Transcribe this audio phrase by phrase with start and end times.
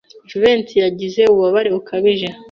[0.29, 2.27] Jivency yagize ububabare bukabije.